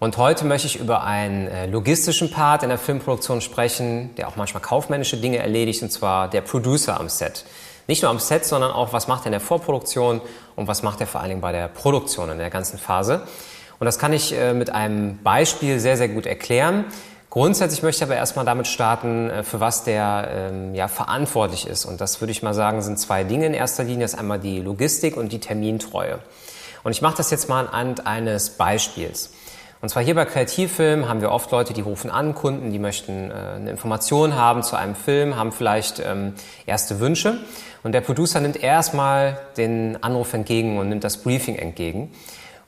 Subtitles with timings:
[0.00, 4.36] Und heute möchte ich über einen äh, logistischen Part in der Filmproduktion sprechen, der auch
[4.36, 7.44] manchmal kaufmännische Dinge erledigt, und zwar der Producer am Set.
[7.86, 10.22] Nicht nur am Set, sondern auch, was macht er in der Vorproduktion
[10.56, 13.26] und was macht er vor allen Dingen bei der Produktion in der ganzen Phase.
[13.78, 16.86] Und das kann ich äh, mit einem Beispiel sehr, sehr gut erklären.
[17.28, 21.84] Grundsätzlich möchte ich aber erstmal damit starten, äh, für was der ähm, ja, verantwortlich ist.
[21.84, 24.06] Und das würde ich mal sagen, sind zwei Dinge in erster Linie.
[24.06, 26.20] Das ist einmal die Logistik und die Termintreue.
[26.84, 29.30] Und ich mache das jetzt mal anhand eines Beispiels.
[29.82, 33.30] Und zwar hier bei Kreativfilm haben wir oft Leute, die rufen an, Kunden, die möchten
[33.30, 36.34] äh, eine Information haben zu einem Film, haben vielleicht ähm,
[36.66, 37.38] erste Wünsche.
[37.82, 42.12] Und der Producer nimmt erstmal den Anruf entgegen und nimmt das Briefing entgegen.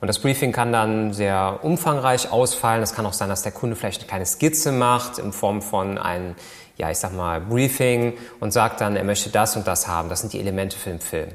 [0.01, 2.81] Und das Briefing kann dann sehr umfangreich ausfallen.
[2.81, 5.99] Es kann auch sein, dass der Kunde vielleicht eine kleine Skizze macht in Form von
[5.99, 6.33] einem,
[6.77, 10.09] ja, ich sag mal, Briefing und sagt dann, er möchte das und das haben.
[10.09, 11.29] Das sind die Elemente für den Film.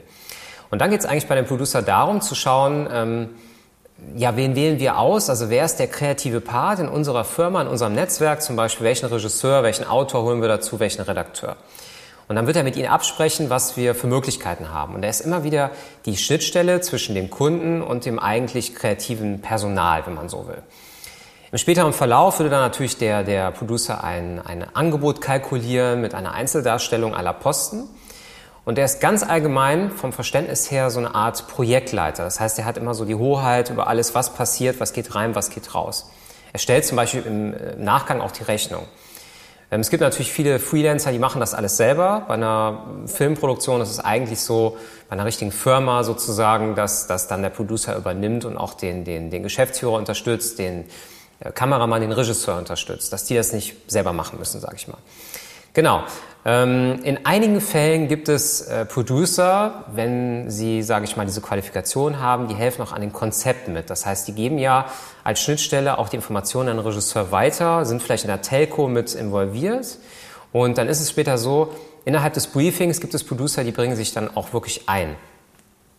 [0.70, 3.28] Und dann geht es eigentlich bei dem Producer darum zu schauen, ähm,
[4.16, 5.28] ja, wen wählen wir aus?
[5.28, 8.42] Also wer ist der kreative Part in unserer Firma, in unserem Netzwerk?
[8.42, 11.56] Zum Beispiel welchen Regisseur, welchen Autor holen wir dazu, welchen Redakteur?
[12.28, 14.94] Und dann wird er mit Ihnen absprechen, was wir für Möglichkeiten haben.
[14.94, 15.70] Und er ist immer wieder
[16.04, 20.62] die Schnittstelle zwischen dem Kunden und dem eigentlich kreativen Personal, wenn man so will.
[21.50, 26.32] Im späteren Verlauf würde dann natürlich der, der Producer ein, ein Angebot kalkulieren mit einer
[26.32, 27.88] Einzeldarstellung aller Posten.
[28.68, 32.22] Und er ist ganz allgemein vom Verständnis her so eine Art Projektleiter.
[32.22, 35.34] Das heißt, er hat immer so die Hoheit über alles, was passiert, was geht rein,
[35.34, 36.10] was geht raus.
[36.52, 38.82] Er stellt zum Beispiel im äh, Nachgang auch die Rechnung.
[39.70, 42.26] Ähm, es gibt natürlich viele Freelancer, die machen das alles selber.
[42.28, 44.76] Bei einer Filmproduktion ist es eigentlich so,
[45.08, 49.30] bei einer richtigen Firma sozusagen, dass, dass dann der Producer übernimmt und auch den, den,
[49.30, 50.84] den Geschäftsführer unterstützt, den
[51.40, 54.98] äh, Kameramann, den Regisseur unterstützt, dass die das nicht selber machen müssen, sage ich mal.
[55.72, 56.02] Genau.
[56.44, 62.20] Ähm, in einigen Fällen gibt es äh, Producer, wenn sie, sage ich mal, diese Qualifikation
[62.20, 63.90] haben, die helfen auch an den Konzepten mit.
[63.90, 64.86] Das heißt, die geben ja
[65.24, 69.14] als Schnittstelle auch die Informationen an den Regisseur weiter, sind vielleicht in der Telco mit
[69.14, 69.98] involviert.
[70.52, 71.74] Und dann ist es später so,
[72.04, 75.16] innerhalb des Briefings gibt es Producer, die bringen sich dann auch wirklich ein.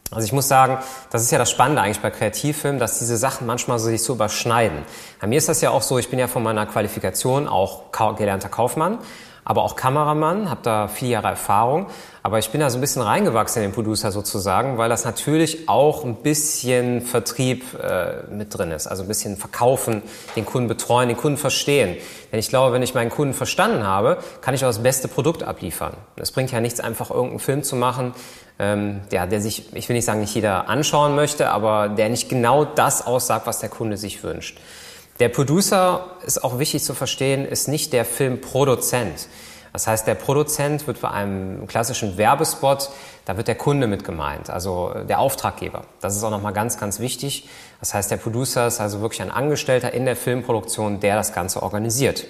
[0.10, 0.80] Also ich muss sagen,
[1.12, 4.14] das ist ja das Spannende eigentlich bei Kreativfilmen, dass diese Sachen manchmal so sich so
[4.14, 4.80] überschneiden.
[5.22, 8.50] Bei mir ist das ja auch so, ich bin ja von meiner Qualifikation auch gelernter
[8.50, 8.98] Kaufmann
[9.46, 11.88] aber auch Kameramann, habe da vier Jahre Erfahrung.
[12.22, 15.68] Aber ich bin da so ein bisschen reingewachsen in den Producer sozusagen, weil das natürlich
[15.70, 18.88] auch ein bisschen Vertrieb äh, mit drin ist.
[18.88, 20.04] Also ein bisschen verkaufen,
[20.36, 21.96] den Kunden betreuen, den Kunden verstehen.
[22.32, 25.44] Denn ich glaube, wenn ich meinen Kunden verstanden habe, kann ich auch das beste Produkt
[25.44, 25.94] abliefern.
[26.18, 28.14] Es bringt ja nichts, einfach irgendeinen Film zu machen,
[28.60, 32.28] ähm, ja, der sich, ich will nicht sagen, nicht jeder anschauen möchte, aber der nicht
[32.28, 34.60] genau das aussagt, was der Kunde sich wünscht.
[35.20, 39.28] Der Producer ist auch wichtig zu verstehen, ist nicht der Filmproduzent.
[39.74, 42.90] Das heißt, der Produzent wird bei einem klassischen Werbespot,
[43.26, 45.84] da wird der Kunde mit gemeint, also der Auftraggeber.
[46.00, 47.50] Das ist auch nochmal ganz, ganz wichtig.
[47.82, 51.62] Das heißt, der Producer ist also wirklich ein Angestellter in der Filmproduktion, der das Ganze
[51.62, 52.26] organisiert.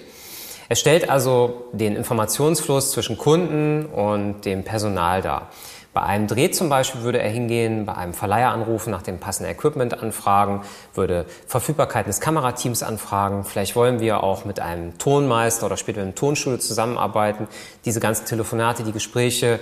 [0.68, 5.48] Er stellt also den Informationsfluss zwischen Kunden und dem Personal dar.
[5.92, 9.50] Bei einem Dreh zum Beispiel würde er hingehen, bei einem Verleiher anrufen, nach dem passenden
[9.50, 10.62] Equipment anfragen,
[10.94, 13.44] würde Verfügbarkeit des Kamerateams anfragen.
[13.44, 17.48] Vielleicht wollen wir auch mit einem Tonmeister oder später mit einem Tonstudio zusammenarbeiten.
[17.84, 19.58] Diese ganzen Telefonate, die Gespräche,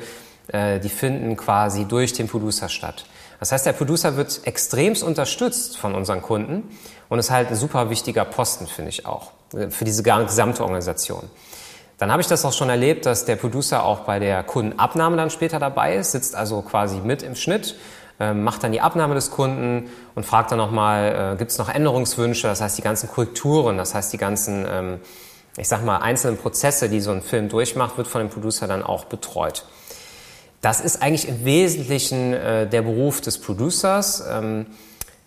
[0.48, 3.06] äh, die finden quasi durch den Producer statt.
[3.40, 6.76] Das heißt, der Producer wird extremst unterstützt von unseren Kunden
[7.08, 9.32] und ist halt ein super wichtiger Posten, finde ich auch.
[9.54, 11.30] äh, für diese gesamte Organisation.
[11.98, 15.30] Dann habe ich das auch schon erlebt, dass der Producer auch bei der Kundenabnahme dann
[15.30, 17.74] später dabei ist, sitzt also quasi mit im Schnitt,
[18.20, 21.68] äh, macht dann die Abnahme des Kunden und fragt dann nochmal, äh, gibt es noch
[21.68, 25.00] Änderungswünsche, das heißt die ganzen Korrekturen, das heißt die ganzen, ähm,
[25.56, 28.84] ich sag mal, einzelnen Prozesse, die so ein Film durchmacht, wird von dem Producer dann
[28.84, 29.64] auch betreut.
[30.60, 34.24] Das ist eigentlich im Wesentlichen äh, der Beruf des Producers.
[34.30, 34.66] Ähm,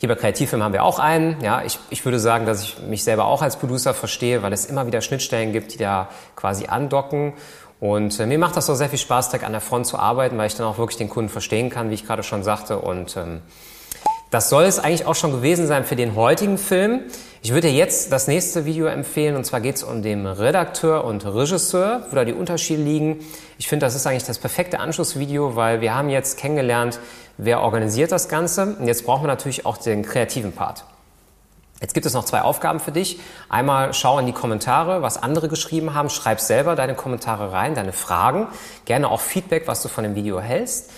[0.01, 1.39] hier bei Kreativfilm haben wir auch einen.
[1.43, 4.65] Ja, ich, ich würde sagen, dass ich mich selber auch als Producer verstehe, weil es
[4.65, 7.33] immer wieder Schnittstellen gibt, die da quasi andocken.
[7.79, 10.39] Und äh, mir macht das auch sehr viel Spaß, direkt an der Front zu arbeiten,
[10.39, 12.79] weil ich dann auch wirklich den Kunden verstehen kann, wie ich gerade schon sagte.
[12.79, 13.41] Und ähm,
[14.31, 17.01] das soll es eigentlich auch schon gewesen sein für den heutigen Film.
[17.43, 21.25] Ich würde jetzt das nächste Video empfehlen, und zwar geht es um den Redakteur und
[21.25, 23.25] Regisseur, wo da die Unterschiede liegen.
[23.57, 26.99] Ich finde, das ist eigentlich das perfekte Anschlussvideo, weil wir haben jetzt kennengelernt,
[27.39, 28.75] wer organisiert das Ganze.
[28.79, 30.85] Und jetzt brauchen wir natürlich auch den kreativen Part.
[31.79, 33.19] Jetzt gibt es noch zwei Aufgaben für dich.
[33.49, 36.11] Einmal schau in die Kommentare, was andere geschrieben haben.
[36.11, 38.49] Schreib selber deine Kommentare rein, deine Fragen.
[38.85, 40.91] Gerne auch Feedback, was du von dem Video hältst.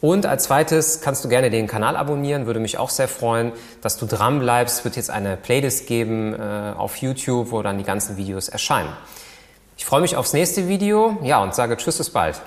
[0.00, 3.52] Und als zweites kannst du gerne den Kanal abonnieren, würde mich auch sehr freuen,
[3.82, 4.78] dass du dran bleibst.
[4.78, 8.92] Es wird jetzt eine Playlist geben äh, auf YouTube, wo dann die ganzen Videos erscheinen.
[9.76, 12.40] Ich freue mich aufs nächste Video, ja, und sage Tschüss, bis bald.